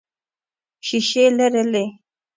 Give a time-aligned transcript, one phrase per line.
[0.85, 1.85] ښیښې لرلې.